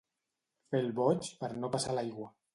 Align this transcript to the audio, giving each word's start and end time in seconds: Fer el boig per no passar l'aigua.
Fer 0.71 0.81
el 0.85 0.89
boig 1.01 1.29
per 1.45 1.51
no 1.61 1.71
passar 1.77 1.97
l'aigua. 1.99 2.33